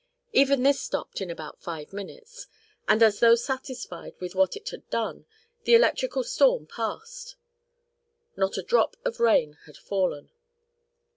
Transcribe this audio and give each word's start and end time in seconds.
Even 0.33 0.63
this 0.63 0.81
stopped 0.81 1.21
in 1.21 1.29
about 1.29 1.61
five 1.61 1.93
minutes, 1.93 2.47
and, 2.87 3.03
as 3.03 3.19
though 3.19 3.35
satisfied 3.35 4.15
with 4.19 4.33
what 4.33 4.55
it 4.55 4.69
had 4.69 4.89
done, 4.89 5.27
the 5.65 5.75
electrical 5.75 6.23
storm 6.23 6.65
passed. 6.65 7.35
Not 8.35 8.57
a 8.57 8.63
drop 8.63 8.97
of 9.05 9.19
rain 9.19 9.59
had 9.67 9.77
fallen. 9.77 10.31